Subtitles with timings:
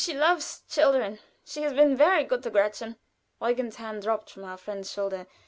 [0.03, 2.95] She loves children; she has been very good to Gretchen."
[3.39, 5.27] Eugen's hand dropped from our friend's shoulder.